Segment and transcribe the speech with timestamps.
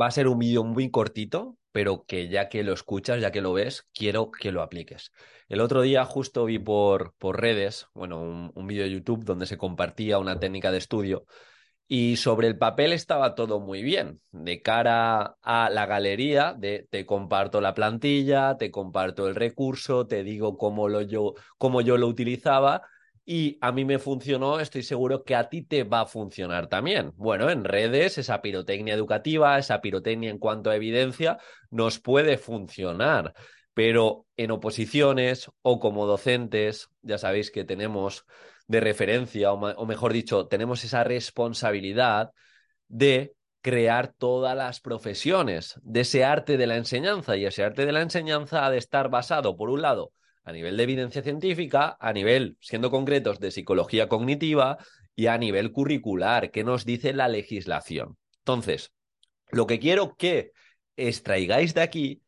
[0.00, 3.40] va a ser un vídeo muy cortito, pero que ya que lo escuchas, ya que
[3.40, 5.12] lo ves, quiero que lo apliques.
[5.48, 9.58] El otro día justo vi por, por redes, bueno, un, vídeo de YouTube donde se
[9.58, 11.26] compartía una técnica de estudio
[11.88, 14.20] y sobre el papel estaba todo muy bien.
[14.30, 16.56] De cara a la galería,
[16.90, 21.98] te comparto la plantilla, te comparto el recurso, te digo cómo, lo yo, cómo yo
[21.98, 22.82] lo utilizaba,
[23.24, 27.12] y a mí me funcionó, estoy seguro que a ti te va a funcionar también.
[27.16, 31.38] Bueno, en redes, esa pirotecnia educativa, esa pirotecnia en cuanto a evidencia,
[31.70, 33.34] nos puede funcionar,
[33.74, 38.26] pero en oposiciones o como docentes, ya sabéis que tenemos
[38.66, 42.32] de referencia, o, mejor dicho, tenemos esa responsabilidad
[42.88, 47.92] de crear todas las profesiones de ese arte de la enseñanza y ese arte de
[47.92, 50.12] la enseñanza ha de estar basado, por un lado,
[50.44, 54.78] a nivel de evidencia científica, a nivel, siendo concretos, de psicología cognitiva
[55.14, 58.16] y a nivel curricular, ¿qué nos dice la legislación?
[58.38, 58.92] Entonces,
[59.50, 60.52] lo que quiero que
[60.96, 62.22] extraigáis de aquí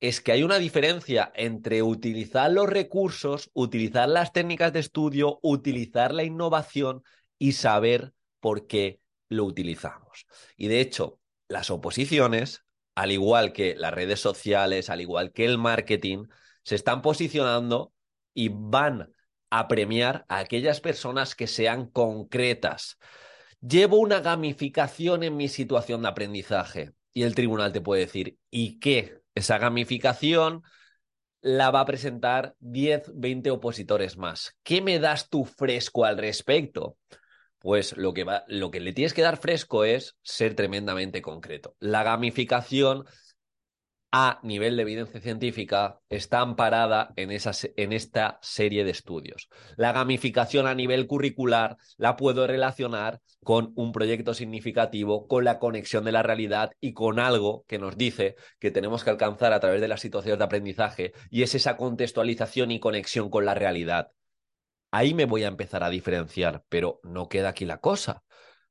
[0.00, 6.14] es que hay una diferencia entre utilizar los recursos, utilizar las técnicas de estudio, utilizar
[6.14, 7.02] la innovación
[7.38, 10.26] y saber por qué lo utilizamos.
[10.56, 15.58] Y de hecho, las oposiciones, al igual que las redes sociales, al igual que el
[15.58, 16.26] marketing,
[16.68, 17.94] se están posicionando
[18.34, 19.10] y van
[19.48, 22.98] a premiar a aquellas personas que sean concretas.
[23.66, 28.78] Llevo una gamificación en mi situación de aprendizaje y el tribunal te puede decir, ¿y
[28.80, 29.22] qué?
[29.34, 30.62] Esa gamificación
[31.40, 34.54] la va a presentar 10, 20 opositores más.
[34.62, 36.98] ¿Qué me das tú fresco al respecto?
[37.60, 41.76] Pues lo que, lo que le tienes que dar fresco es ser tremendamente concreto.
[41.78, 43.06] La gamificación
[44.10, 49.48] a nivel de evidencia científica está amparada en, esa, en, esta serie de estudios.
[49.76, 56.04] La gamificación a nivel curricular la puedo relacionar con un proyecto significativo, con la conexión
[56.04, 59.80] de la realidad y con algo que nos dice que tenemos que alcanzar a través
[59.80, 64.12] de las situaciones de aprendizaje y es esa contextualización y conexión con la realidad.
[64.90, 68.22] Ahí me voy a empezar a diferenciar, pero no queda aquí la cosa.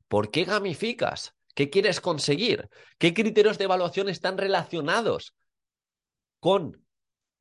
[0.08, 1.37] ¿Por qué gamificas?
[1.58, 2.70] ¿Qué quieres conseguir?
[3.00, 5.34] ¿Qué criterios de evaluación están relacionados
[6.40, 6.86] con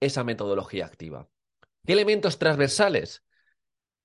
[0.00, 1.28] esa metodología activa?
[1.84, 3.25] ¿Qué elementos transversales?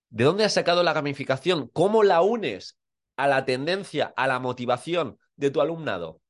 [0.09, 1.69] ¿De dónde has sacado la gamificación?
[1.69, 2.77] ¿Cómo la unes
[3.15, 6.21] a la tendencia, a la motivación de tu alumnado?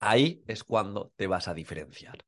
[0.00, 2.24] Ahí es cuando te vas a diferenciar.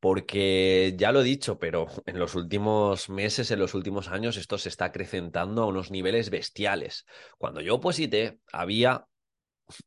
[0.00, 4.58] Porque ya lo he dicho, pero en los últimos meses, en los últimos años, esto
[4.58, 7.06] se está acrecentando a unos niveles bestiales.
[7.38, 9.06] Cuando yo oposité, había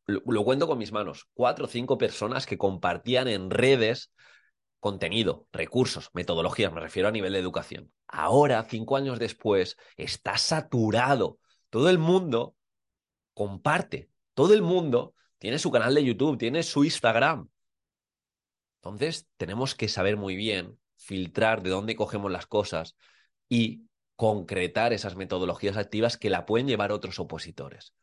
[0.06, 4.12] lo, cuento con mis manos, cuatro o cinco personas que compartían en redes
[4.80, 7.92] contenido, recursos, metodologías, me refiero a nivel de educación.
[8.08, 11.40] Ahora, cinco años después, está saturado.
[11.72, 12.56] Todo el mundo
[13.34, 17.50] comparte, todo el mundo tiene su canal de YouTube, tiene su Instagram.
[18.76, 22.96] Entonces, tenemos que saber muy bien filtrar de dónde cogemos las cosas
[23.50, 27.94] y concretar esas metodologías activas que la pueden llevar otros opositores.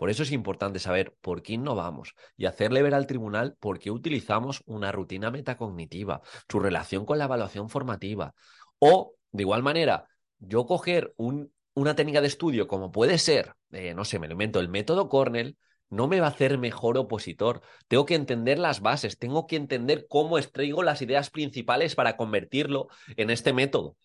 [0.00, 3.90] Por eso es importante saber por qué innovamos y hacerle ver al tribunal por qué
[3.90, 8.32] utilizamos una rutina metacognitiva, su relación con la evaluación formativa.
[8.78, 13.92] O, de igual manera, yo coger un, una técnica de estudio como puede ser, eh,
[13.92, 15.58] no sé, me lo el método Cornell,
[15.90, 17.60] no me va a hacer mejor opositor.
[17.86, 22.88] Tengo que entender las bases, tengo que entender cómo extraigo las ideas principales para convertirlo
[23.18, 23.98] en este método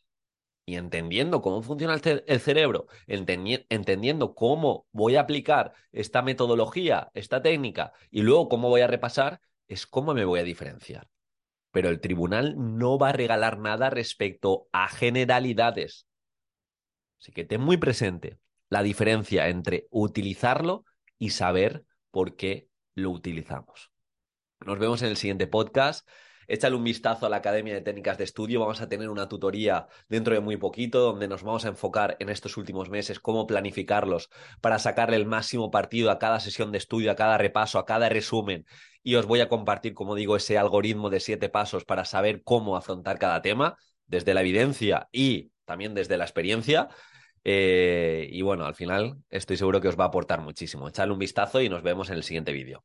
[0.66, 7.94] y entendiendo cómo funciona el, cerebro, entendiendo cómo voy a aplicar esta metodología, esta técnica,
[8.10, 11.08] y luego cómo voy a repasar, es cómo me voy a diferenciar.
[11.72, 16.08] Pero el tribunal no va a regalar nada respecto a generalidades.
[17.20, 18.40] Así que ten muy presente
[18.70, 20.86] la diferencia entre utilizarlo
[21.20, 23.92] y saber por qué lo utilizamos.
[24.66, 26.08] Nos vemos en el siguiente podcast
[26.48, 28.60] échale un vistazo a la Academia de Técnicas de Estudio.
[28.60, 32.30] Vamos a tener una tutoría dentro de muy poquito donde nos vamos a enfocar en
[32.30, 34.30] estos últimos meses cómo planificarlos
[34.62, 38.10] para sacarle el máximo partido a cada sesión de estudio, a cada repaso, a cada
[38.10, 38.66] resumen.
[39.04, 42.76] Y os voy a compartir, como digo, ese algoritmo de siete pasos para saber cómo
[42.76, 43.78] afrontar cada tema
[44.08, 46.90] desde la evidencia y también desde la experiencia.
[47.44, 50.88] Eh, y bueno, al final estoy seguro que os va a aportar muchísimo.
[50.90, 52.84] Echadle un vistazo y nos vemos en el siguiente vídeo.